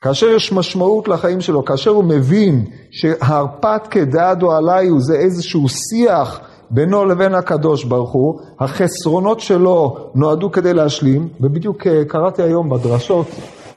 [0.00, 6.40] כאשר יש משמעות לחיים שלו, כאשר הוא מבין שהרפת כדעדו עליי הוא זה איזשהו שיח
[6.70, 13.26] בינו לבין הקדוש ברוך הוא, החסרונות שלו נועדו כדי להשלים, ובדיוק אה, קראתי היום בדרשות,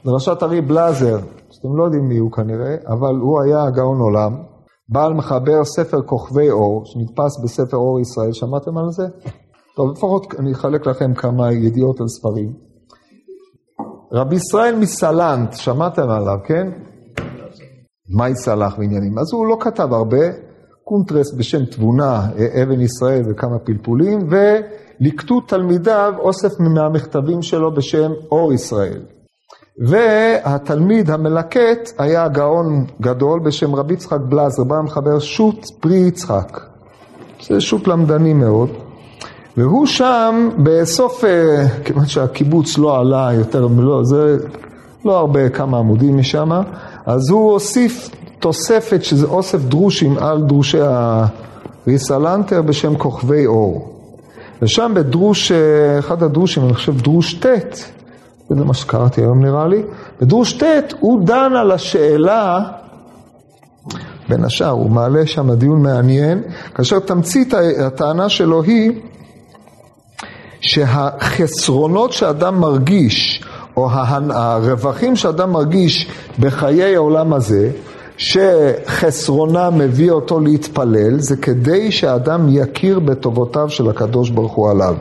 [0.06, 1.17] דרשת ארי בלאזר,
[1.52, 4.36] שאתם לא יודעים מי הוא כנראה, אבל הוא היה גאון עולם,
[4.89, 9.04] בעל מחבר ספר כוכבי אור, שנתפס בספר אור ישראל, שמעתם על זה?
[9.76, 12.54] טוב, לפחות אני אחלק לכם כמה ידיעות על ספרים.
[14.12, 16.68] רבי ישראל מסלנט, שמעתם עליו, כן?
[18.10, 19.20] מאי סלח ועניינים.
[19.20, 20.26] אז הוא לא כתב הרבה,
[20.84, 22.28] קונטרס בשם תבונה,
[22.64, 29.02] אבן ישראל וכמה פלפולים, וליקטו תלמידיו אוסף מהמכתבים שלו בשם אור ישראל.
[29.88, 36.60] והתלמיד המלקט היה גאון גדול בשם רבי יצחק בלזר, בעל המחבר שו"ת פרי יצחק.
[37.48, 38.70] זה שו"ת למדני מאוד.
[39.58, 44.38] והוא שם בסוף, אה, כיוון שהקיבוץ לא עלה יותר, לא, זה
[45.06, 46.50] לא הרבה, כמה עמודים משם,
[47.06, 50.78] אז הוא הוסיף תוספת שזה אוסף דרושים על דרושי
[51.88, 53.91] הריסלנטר בשם כוכבי אור.
[54.62, 57.46] ושם בדרוש, אה, אחד הדרושים, אני חושב דרוש ט',
[58.50, 59.84] זה מה שקראתי היום נראה לי,
[60.22, 62.60] בדרוש ט' הוא דן על השאלה,
[64.30, 66.41] בין השאר, הוא מעלה שם דיון מעניין,
[66.76, 68.91] כאשר תמצית הטענה שלו היא
[70.65, 73.43] שהחסרונות שאדם מרגיש,
[73.78, 76.08] או הרווחים שאדם מרגיש
[76.39, 77.71] בחיי העולם הזה,
[78.17, 84.95] שחסרונה מביא אותו להתפלל, זה כדי שאדם יכיר בטובותיו של הקדוש ברוך הוא עליו.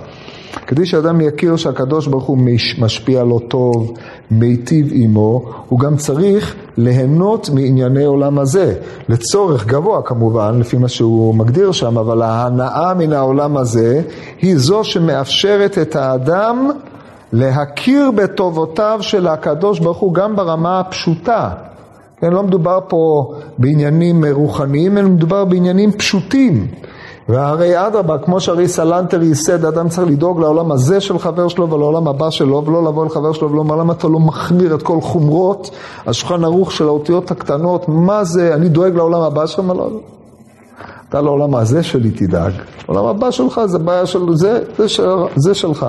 [0.67, 2.39] כדי שאדם יכיר שהקדוש ברוך הוא
[2.79, 3.93] משפיע לו טוב,
[4.31, 8.75] מיטיב עמו, הוא גם צריך ליהנות מענייני עולם הזה.
[9.09, 14.03] לצורך גבוה כמובן, לפי מה שהוא מגדיר שם, אבל ההנאה מן העולם הזה
[14.43, 16.71] היא זו שמאפשרת את האדם
[17.33, 21.51] להכיר בטובותיו של הקדוש ברוך הוא גם ברמה הפשוטה.
[22.21, 26.67] כן, לא מדובר פה בעניינים רוחניים, אלא מדובר בעניינים פשוטים.
[27.29, 32.09] והרי אדרבה, כמו שהרי סלנטר ייסד, אדם צריך לדאוג לעולם הזה של חבר שלו ולעולם
[32.09, 35.71] הבא שלו, ולא לבוא לחבר שלו ולומר למה אתה לא מחמיר את כל חומרות
[36.07, 39.91] השולחן ערוך של האותיות הקטנות, מה זה, אני דואג לעולם הבא שלך, מה לא,
[41.09, 42.53] אתה לעולם הזה שלי תדאג,
[42.89, 45.87] העולם הבא שלך זה בעיה של, זה, זה, של, זה שלך.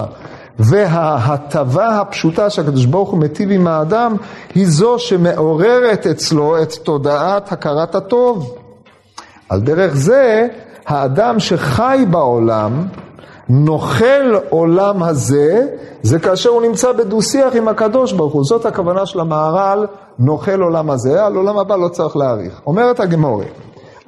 [0.60, 4.16] וההטבה הפשוטה שהקדוש ברוך הוא מטיב עם האדם,
[4.56, 8.56] היא זו שמעוררת אצלו את תודעת הכרת הטוב.
[9.50, 10.48] על דרך זה,
[10.88, 12.72] האדם שחי בעולם,
[13.50, 15.68] נוכל עולם הזה,
[16.02, 18.44] זה כאשר הוא נמצא בדו-שיח עם הקדוש ברוך הוא.
[18.44, 19.86] זאת הכוונה של המהר"ל,
[20.20, 22.62] נוכל עולם הזה, על עולם הבא לא צריך להאריך.
[22.68, 23.52] אומרת הגמורת,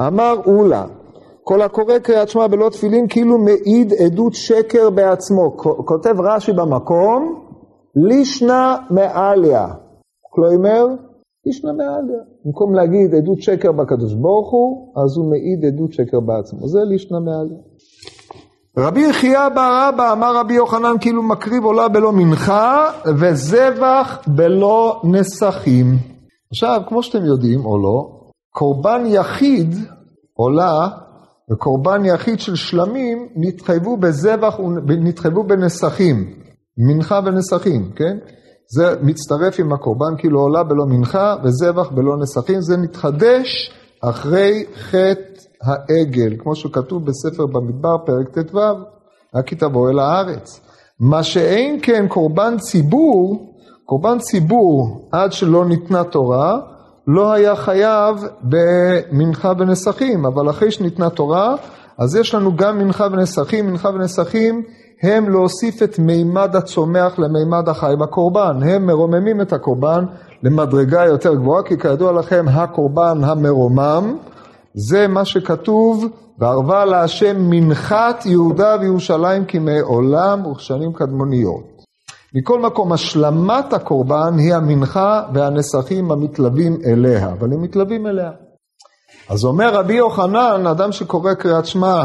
[0.01, 0.83] אמר אולה,
[1.43, 5.57] כל הקורא קריאת שמע בלא תפילין כאילו מעיד עדות שקר בעצמו.
[5.85, 7.43] כותב רש"י במקום,
[7.95, 9.67] לישנא מעליה.
[10.29, 10.85] כלומר,
[11.45, 12.19] לישנא מעליה.
[12.45, 16.67] במקום להגיד עדות שקר בקדוש ברוך הוא, אז הוא מעיד עדות שקר בעצמו.
[16.67, 17.57] זה לישנא מעליה.
[18.77, 25.85] רבי יחיא בר אבא אמר רבי יוחנן כאילו מקריב עולה בלא מנחה וזבח בלא נסכים.
[26.51, 28.17] עכשיו, כמו שאתם יודעים או לא,
[28.49, 29.75] קורבן יחיד
[30.33, 30.87] עולה
[31.51, 36.33] וקורבן יחיד של שלמים נתחייבו בזבח ונתחייבו בנסכים,
[36.77, 38.17] מנחה ונסכים, כן?
[38.69, 45.37] זה מצטרף עם הקורבן כאילו עולה בלא מנחה וזבח בלא נסכים, זה מתחדש אחרי חטא
[45.61, 48.59] העגל, כמו שכתוב בספר במדבר פרק ט"ו,
[49.35, 50.61] רק תבוא אל הארץ.
[50.99, 53.53] מה שאין כן קורבן ציבור,
[53.85, 56.59] קורבן ציבור עד שלא ניתנה תורה,
[57.07, 61.55] לא היה חייב במנחה ונסכים, אבל אחרי שניתנה תורה,
[61.97, 64.63] אז יש לנו גם מנחה ונסכים, מנחה ונסכים
[65.01, 70.05] הם להוסיף את מימד הצומח למימד החי בקורבן, הם מרוממים את הקורבן
[70.43, 74.17] למדרגה יותר גבוהה, כי כידוע לכם הקורבן המרומם
[74.73, 76.05] זה מה שכתוב,
[76.39, 81.63] וערבה להשם מנחת יהודה וירושלים כימי עולם וכשנים קדמוניות.
[82.35, 88.31] מכל מקום, השלמת הקורבן היא המנחה והנסכים המתלווים אליה, אבל הם מתלווים אליה.
[89.29, 92.03] אז אומר רבי יוחנן, אדם שקורא קריאת שמע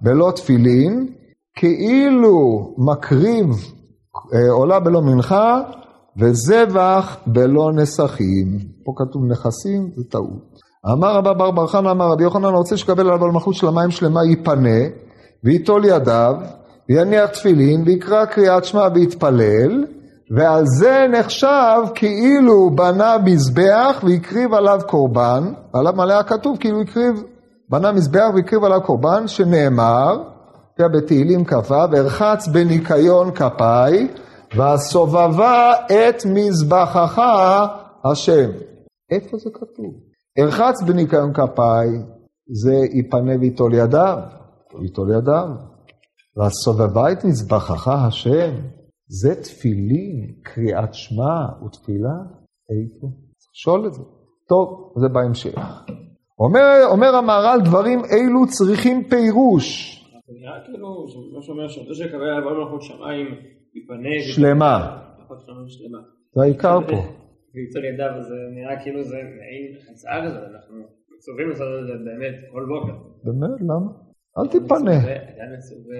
[0.00, 1.08] בלא תפילין,
[1.54, 3.46] כאילו מקריב
[4.34, 5.60] אה, עולה בלא מנחה
[6.16, 8.58] וזבח בלא נסכים.
[8.84, 10.52] פה כתוב נכסים, זה טעות.
[10.92, 14.24] אמר רבא בר בר חנא, אמר רבי יוחנן, רוצה שקבל עליו מלכות של המים שלמה
[14.24, 14.78] ייפנה,
[15.44, 16.34] וייטול ידיו,
[16.88, 19.84] ויניח תפילין, ויקרא קריאת שמע ויתפלל,
[20.36, 27.22] ועל זה נחשב כאילו בנה מזבח והקריב עליו קורבן, עליו מלא הכתוב כאילו הקריב,
[27.68, 30.22] בנה מזבח והקריב עליו קורבן, שנאמר,
[30.88, 34.08] בתהילים כ"ו, ארחץ בניקיון כפיי,
[34.56, 37.22] והסובבה את מזבחך
[38.04, 38.50] השם.
[39.10, 39.94] איפה זה כתוב?
[40.38, 41.88] ארחץ בניקיון כפיי,
[42.46, 44.18] זה יפנה ויטול ידיו.
[44.80, 45.48] איתו לידיו.
[46.36, 48.54] והסובבה את מזבחך השם,
[49.08, 52.16] זה תפילין, קריאת שמע ותפילה?
[52.70, 53.06] איפה?
[53.38, 54.02] צריך לשאול את זה.
[54.48, 55.58] טוב, זה בהמשך.
[56.38, 59.98] אומר, אומר המהר"ל, דברים אלו צריכים פירוש.
[60.32, 63.26] זה נראה כאילו, מה שאומר שאותו שקבל עליו מלכות שמיים
[63.74, 64.08] יפנה.
[64.34, 65.02] שלמה.
[65.18, 65.98] מלכות שמיים שלמה.
[66.34, 67.02] זה העיקר פה.
[67.54, 70.76] וייצור ידיו, זה נראה כאילו זה מעין הצעה כזאת, אנחנו
[71.16, 72.96] מצווים לעשות את זה באמת כל בוקר.
[73.24, 73.60] באמת?
[73.60, 73.90] למה?
[74.38, 74.96] אל תיפנה.
[74.98, 75.96] עדיין מצווה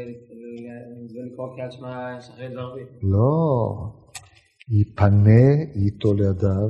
[1.27, 2.89] לקרוא קריאת שמע שחרית וערבית.
[3.03, 3.29] לא.
[4.69, 6.69] יפנה איתו לידיו,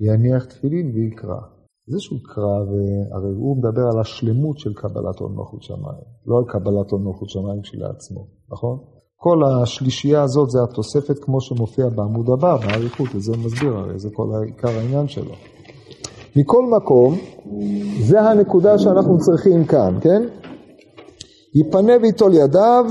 [0.00, 1.51] יניח תפילין ויקרא.
[1.86, 6.44] זה שהוא קרא, והרי הוא מדבר על השלמות של קבלת עול מלכות שמיים, לא על
[6.48, 8.78] קבלת עול מלכות שמיים כשלעצמו, נכון?
[9.16, 14.26] כל השלישייה הזאת זה התוספת כמו שמופיע בעמוד הבא, באריכות, וזה מסביר הרי, זה כל
[14.44, 15.32] עיקר העניין שלו.
[16.36, 17.14] מכל מקום,
[18.00, 20.22] זה הנקודה שאנחנו צריכים כאן, כן?
[21.54, 22.84] יפנה ויטול ידיו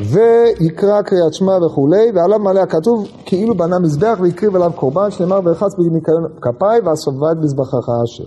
[0.00, 5.74] ויקרא קריאת שמע וכולי ועליו מעלה הכתוב כאילו בנה מזבח והקריב עליו קורבן שנאמר וירחץ
[5.74, 8.24] בניקיון כפיי ואסובה את מזבחך השם.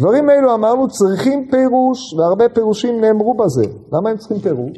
[0.00, 3.64] דברים אלו אמרנו צריכים פירוש והרבה פירושים נאמרו בזה.
[3.92, 4.76] למה הם צריכים פירוש?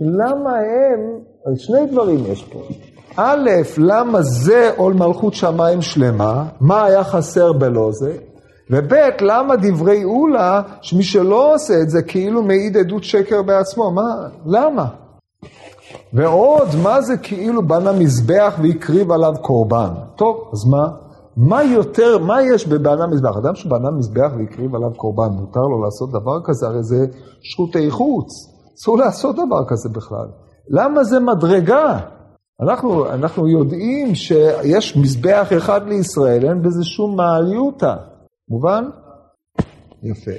[0.00, 1.20] למה הם,
[1.56, 2.58] שני דברים יש פה.
[3.16, 6.44] א', למה זה עול מלכות שמיים שלמה?
[6.60, 8.16] מה היה חסר בלא זה?
[8.70, 14.28] וב' למה דברי אולה, שמי שלא עושה את זה כאילו מעיד עדות שקר בעצמו, מה,
[14.46, 14.86] למה?
[16.12, 19.90] ועוד, מה זה כאילו בנה מזבח והקריב עליו קורבן?
[20.16, 20.88] טוב, אז מה?
[21.36, 23.36] מה יותר, מה יש בבנה מזבח?
[23.36, 26.66] אדם שבנה מזבח והקריב עליו קורבן, מותר לו לעשות דבר כזה?
[26.66, 27.06] הרי זה
[27.42, 28.26] שרותי חוץ,
[28.78, 30.26] אסור לעשות דבר כזה בכלל.
[30.68, 31.98] למה זה מדרגה?
[32.62, 37.94] אנחנו, אנחנו יודעים שיש מזבח אחד לישראל, אין בזה שום מעליותה.
[38.50, 38.84] מובן?
[40.02, 40.30] יפה.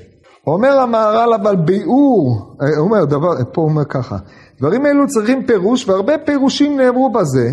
[0.47, 4.17] אומר המהר"ל אבל ביאור, אה, הוא אומר דבר, פה הוא אומר ככה,
[4.59, 7.49] דברים אלו צריכים פירוש והרבה פירושים נאמרו בזה,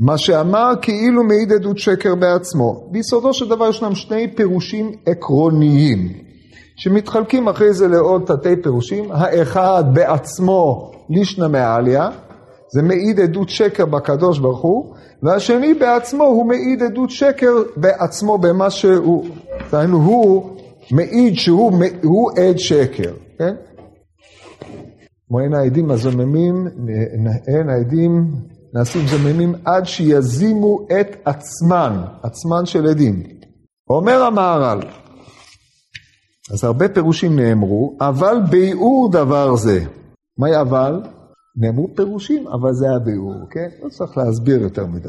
[0.00, 2.88] מה שאמר כאילו מעיד עדות שקר בעצמו.
[2.92, 6.12] ביסודו של דבר ישנם שני פירושים עקרוניים,
[6.76, 12.02] שמתחלקים אחרי זה לעוד תתי פירושים, האחד בעצמו לישנא מעליא,
[12.72, 18.70] זה מעיד עדות שקר בקדוש ברוך הוא, והשני בעצמו הוא מעיד עדות שקר בעצמו במה
[18.70, 19.24] שהוא,
[19.72, 20.56] דהיינו הוא
[20.90, 23.54] מעיד שהוא הוא עד שקר, כן?
[25.28, 26.66] כמו אין העדים הזוממים,
[27.48, 28.34] אין העדים
[28.74, 33.22] נעשים זוממים עד שיזימו את עצמן, עצמן של עדים.
[33.90, 34.80] אומר המהר"ל,
[36.52, 39.84] אז הרבה פירושים נאמרו, אבל ביאור דבר זה.
[40.38, 41.02] מהי אבל?
[41.56, 43.68] נאמרו פירושים, אבל זה הביאור, כן?
[43.82, 45.08] לא צריך להסביר יותר מדי.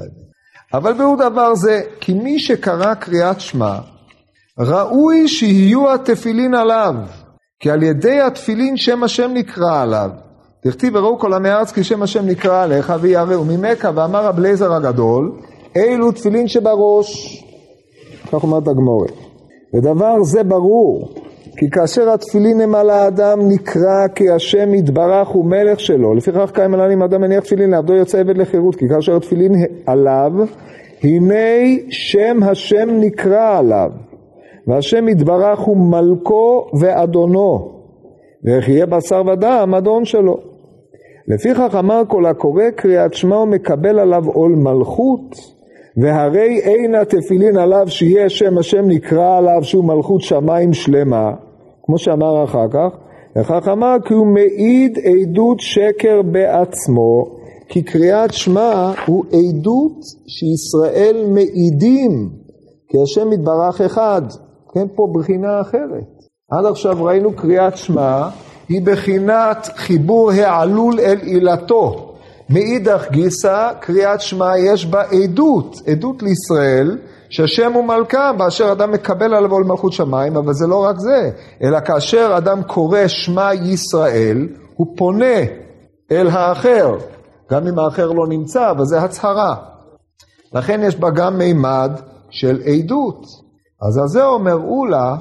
[0.74, 3.80] אבל ביאור דבר זה, כי מי שקרא קריאת שמע,
[4.60, 6.96] ראוי שיהיו התפילין עליו,
[7.60, 10.10] כי על ידי התפילין שם השם נקרא עליו.
[10.66, 14.74] דכתיב וראו כל עמי הארץ כי שם השם נקרא עליך ויראו ממכה ואמר רב אליעזר
[14.74, 15.32] הגדול,
[15.78, 17.42] אלו תפילין שבראש.
[18.28, 19.14] כך אומרת הגמורת.
[19.76, 21.14] ודבר זה ברור,
[21.58, 26.16] כי כאשר התפילין הם על האדם נקרא כי השם יתברך הוא מלך שלו.
[26.16, 29.52] לפיכך קיים עליו אם אדם מניח תפילין לעבדו יוצא עבד לחירות, כי כאשר התפילין
[29.86, 30.32] עליו,
[31.04, 33.92] הנה שם השם נקרא עליו.
[34.68, 37.82] והשם יתברך הוא מלכו ואדונו,
[38.44, 40.38] ואיך יהיה בשר ודם אדון שלו.
[41.28, 45.36] לפיכך אמר כל הקורא קריאת שמע ומקבל עליו עול מלכות,
[45.98, 51.32] והרי אין התפילין עליו שיהיה שם השם נקרא עליו שהוא מלכות שמיים שלמה,
[51.84, 52.98] כמו שאמר אחר כך,
[53.38, 57.26] וכך אמר כי הוא מעיד עדות שקר בעצמו,
[57.68, 59.98] כי קריאת שמע הוא עדות
[60.28, 62.30] שישראל מעידים,
[62.88, 64.22] כי השם יתברך אחד,
[64.74, 66.22] כן פה בחינה אחרת.
[66.52, 68.30] עד עכשיו ראינו קריאת שמע
[68.70, 72.08] היא בחינת חיבור העלול אל עילתו.
[72.50, 76.98] מאידך גיסא, קריאת שמע יש בה עדות, עדות לישראל,
[77.30, 81.30] שהשם הוא מלכה באשר אדם מקבל עליו עול מלכות שמיים, אבל זה לא רק זה,
[81.64, 85.40] אלא כאשר אדם קורא שמע ישראל, הוא פונה
[86.12, 86.98] אל האחר,
[87.52, 89.56] גם אם האחר לא נמצא, אבל זה הצהרה.
[90.54, 91.92] לכן יש בה גם מימד
[92.30, 93.51] של עדות.
[93.82, 95.16] אז על זה אומר אולה,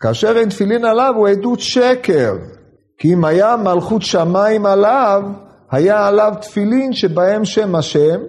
[0.00, 2.36] כאשר אין תפילין עליו הוא עדות שקר,
[2.98, 5.22] כי אם היה מלכות שמיים עליו,
[5.70, 8.20] היה עליו תפילין שבהם שם השם,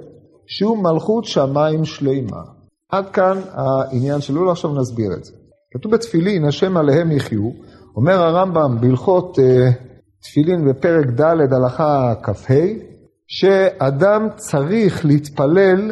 [0.47, 2.41] שהוא מלכות שמיים שלימה.
[2.89, 5.33] עד כאן העניין של אולה, עכשיו נסביר את זה.
[5.73, 7.49] כתוב בתפילין, השם עליהם יחיו,
[7.95, 9.41] אומר הרמב"ם בהלכות uh,
[10.21, 12.53] תפילין בפרק ד' הלכה כ"ה,
[13.27, 15.91] שאדם צריך להתפלל,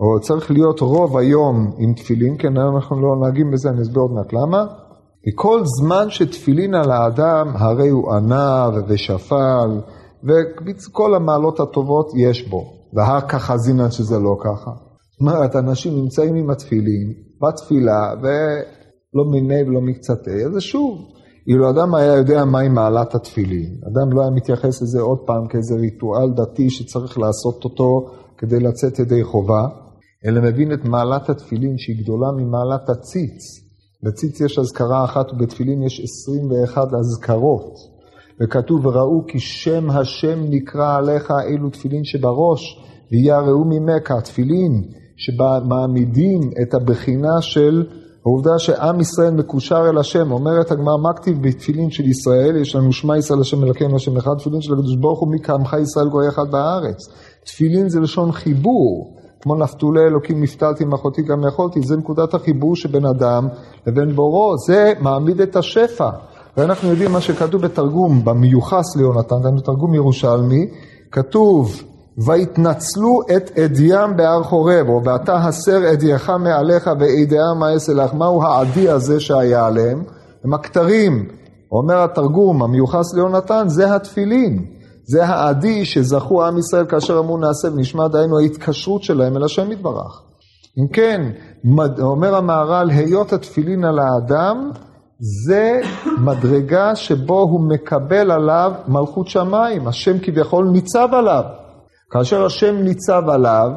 [0.00, 4.12] או צריך להיות רוב היום עם תפילין, כן אנחנו לא נוהגים בזה, אני אסביר עוד
[4.12, 4.64] מעט למה,
[5.28, 9.80] וכל זמן שתפילין על האדם, הרי הוא ענה ושפל,
[10.24, 12.76] וכל המעלות הטובות יש בו.
[12.96, 14.70] והר ככה זינן שזה לא ככה.
[15.10, 20.98] זאת אומרת, אנשים נמצאים עם התפילין, בתפילה, ולא מיני ולא מקצתי, אז שוב,
[21.48, 25.74] אילו אדם היה יודע מהי מעלת התפילין, אדם לא היה מתייחס לזה עוד פעם כאיזה
[25.74, 28.06] ריטואל דתי שצריך לעשות אותו
[28.38, 29.66] כדי לצאת ידי חובה,
[30.26, 33.42] אלא מבין את מעלת התפילין שהיא גדולה ממעלת הציץ.
[34.02, 37.74] בציץ יש אזכרה אחת ובתפילין יש 21 אזכרות.
[38.40, 44.82] וכתוב וראו כי שם השם נקרא עליך אלו תפילין שבראש ויראו ממך התפילין
[45.16, 47.86] שמעמידים את הבחינה של
[48.26, 52.56] העובדה שעם ישראל מקושר אל השם, אומרת הגמרא, מה כתיב בתפילין של ישראל?
[52.56, 55.76] יש לנו שמע ישראל השם אלוקינו השם אחד, תפילין של הקדוש ברוך הוא מי כעמך
[55.82, 56.96] ישראל גוי אחד בארץ.
[57.44, 59.16] תפילין זה לשון חיבור,
[59.46, 63.48] כמו נפתולי אלוקים נפתלתי עם אחותי גם יכולתי, זה נקודת החיבור שבין אדם
[63.86, 66.10] לבין בורו, זה מעמיד את השפע.
[66.56, 70.66] ואנחנו יודעים מה שכתוב בתרגום, במיוחס ליונתן, זה בתרגום ירושלמי,
[71.10, 71.82] כתוב
[72.26, 78.14] ויתנצלו את עדיים בהר חורב, או ואתה הסר עדייך מעליך ועדיהם אעשה לך.
[78.14, 80.02] מהו העדי הזה שהיה עליהם?
[80.44, 81.28] הם הכתרים.
[81.72, 84.75] אומר התרגום המיוחס ליונתן, זה התפילין.
[85.08, 90.22] זה העדי שזכו עם ישראל כאשר אמרו נעשה ונשמע, דהיינו ההתקשרות שלהם אל השם יתברך.
[90.78, 91.30] אם כן,
[92.00, 94.70] אומר המהר"ל, היות התפילין על האדם,
[95.18, 95.80] זה
[96.20, 101.42] מדרגה שבו הוא מקבל עליו מלכות שמיים, השם כביכול ניצב עליו.
[102.10, 103.70] כאשר השם ניצב עליו,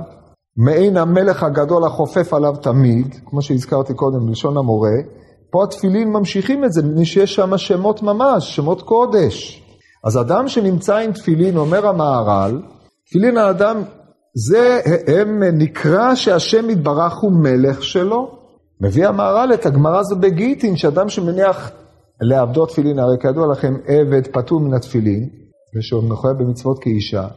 [0.58, 4.98] מעין המלך הגדול החופף עליו תמיד, כמו שהזכרתי קודם בלשון המורה,
[5.52, 9.69] פה התפילין ממשיכים את זה, מפני שיש שם שמות ממש, שמות קודש.
[10.04, 12.62] אז אדם שנמצא עם תפילין, אומר המהר"ל,
[13.06, 13.84] תפילין האדם,
[14.48, 18.40] זה הם נקרא שהשם יתברך הוא מלך שלו.
[18.82, 21.72] מביא המהר"ל את הגמרא הזו בגיטין, שאדם שמניח
[22.22, 25.30] לעבדו תפילין, הרי כידוע לכם, עבד פטור מן התפילין,
[25.78, 27.28] ושהוא מחויב במצוות כאישה,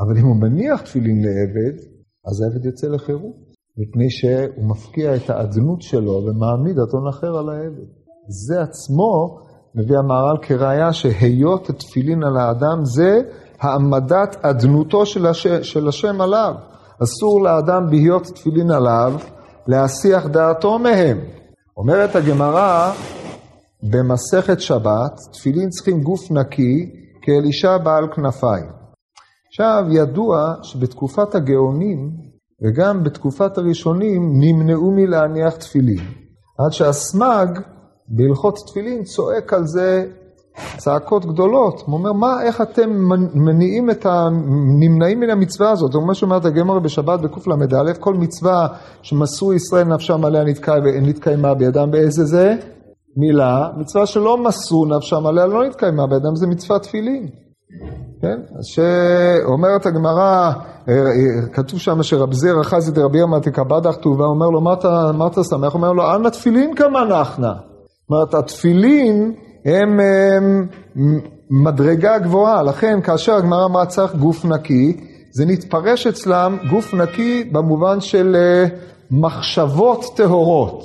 [0.00, 1.78] אבל אם הוא מניח תפילין לעבד,
[2.26, 3.36] אז העבד יוצא לחירות,
[3.78, 7.86] מפני שהוא מפקיע את האדנות שלו ומעמיד אתון אחר על העבד.
[8.28, 9.38] זה עצמו
[9.74, 13.20] מביא המהר"ל כראיה שהיות תפילין על האדם זה
[13.60, 15.46] העמדת אדנותו של, הש...
[15.46, 16.54] של השם עליו.
[17.02, 19.12] אסור לאדם בהיות תפילין עליו
[19.66, 21.18] להסיח דעתו מהם.
[21.76, 22.92] אומרת הגמרא
[23.82, 26.90] במסכת שבת, תפילין צריכים גוף נקי
[27.22, 28.70] כאלישע בעל כנפיים.
[29.48, 32.10] עכשיו, ידוע שבתקופת הגאונים
[32.62, 36.04] וגם בתקופת הראשונים נמנעו מלהניח תפילין,
[36.58, 37.60] עד שהסמ"ג
[38.08, 40.04] בהלכות תפילין צועק על זה
[40.76, 41.82] צעקות גדולות.
[41.86, 42.90] הוא אומר, מה, איך אתם
[43.34, 44.28] מניעים את ה...
[44.80, 45.94] נמנעים מן המצווה הזאת?
[45.94, 48.66] הוא אומר שאומרת הגמר בשבת בקל"א, כל מצווה
[49.02, 50.44] שמסרו ישראל נפשם עליה
[51.02, 52.56] נתקיימה בידם, באיזה זה?
[53.16, 53.68] מילה.
[53.76, 57.28] מצווה שלא מסרו נפשם עליה לא נתקיימה בידם, זה מצוות תפילין.
[58.22, 58.40] כן?
[58.58, 60.52] אז שאומרת הגמרא,
[60.88, 65.26] אה, אה, כתוב שם שרב זיר אחז את רבי ירמא תקבדך טובה, אומר לו, מה
[65.26, 65.74] אתה שמח?
[65.74, 67.52] אומר לו, אנא תפילין כמה נחנה.
[68.10, 69.34] אומרת, התפילין
[69.64, 70.68] הם, הם
[71.50, 74.96] מדרגה גבוהה, לכן כאשר הגמרא אמרה צריך גוף נקי,
[75.32, 78.64] זה נתפרש אצלם גוף נקי במובן של אה,
[79.10, 80.82] מחשבות טהורות.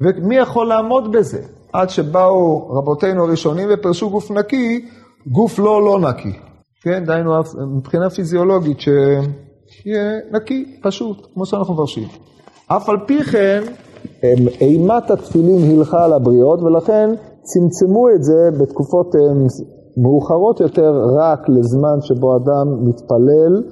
[0.00, 1.42] ומי יכול לעמוד בזה?
[1.72, 4.86] עד שבאו רבותינו הראשונים ופרשו גוף נקי,
[5.26, 6.32] גוף לא לא נקי.
[6.82, 7.32] כן, דהיינו
[7.76, 12.08] מבחינה פיזיולוגית, שיהיה נקי, פשוט, כמו שאנחנו מברשים.
[12.66, 13.62] אף על פי כן,
[14.60, 17.10] אימת התפילין הילכה על הבריות, ולכן
[17.42, 19.14] צמצמו את זה בתקופות
[19.96, 23.62] מאוחרות יותר רק לזמן שבו אדם מתפלל,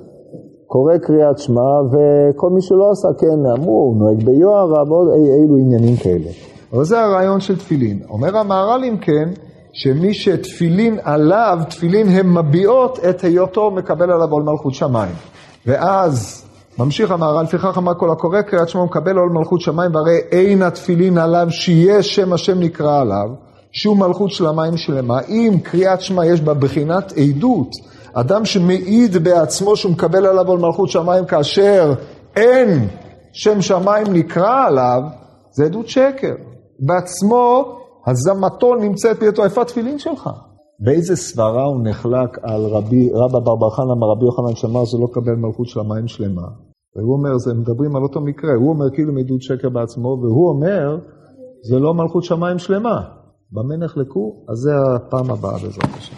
[0.67, 5.57] קורא קריאת שמע, וכל מי שלא עשה כן, אמרו, הוא נוהג ביוהרה ועוד אי, אילו
[5.57, 6.31] עניינים כאלה.
[6.73, 7.99] אבל זה הרעיון של תפילין.
[8.11, 9.29] אומר המהר"ל אם כן,
[9.73, 15.15] שמי שתפילין עליו, תפילין הן מביעות את היותו מקבל עליו עול מלכות שמיים.
[15.67, 16.46] ואז
[16.79, 21.19] ממשיך המהר"ל, לפיכך אמר כל הקורא קריאת שמע ומקבל עול מלכות שמיים, והרי אין התפילין
[21.19, 23.29] עליו שיהיה שם השם נקרא עליו,
[23.73, 25.21] שהוא מלכות שלמים שלמה.
[25.29, 27.69] אם קריאת שמע יש בה בחינת עדות,
[28.13, 31.95] אדם שמעיד בעצמו שהוא מקבל עליו עול מלכות שמיים כאשר
[32.37, 32.89] אין
[33.33, 35.03] שם שמיים נקרא עליו,
[35.53, 36.35] זה עדות שקר.
[36.79, 37.65] בעצמו
[38.07, 40.31] הזמתו נמצאת בידו, איפה התפילין שלך?
[40.81, 45.07] באיזה סברה הוא נחלק על רבי, רבא בר בר חנא מרבי יוחנן שאמר זה לא
[45.13, 46.66] קבל מלכות של המים שלמה.
[46.97, 50.99] והוא אומר, זה מדברים על אותו מקרה, הוא אומר כאילו מעדות שקר בעצמו, והוא אומר,
[51.63, 53.01] זה לא מלכות שמיים שלמה.
[53.53, 54.45] במה נחלקו?
[54.49, 56.17] אז זה הפעם הבאה בעזרת השם.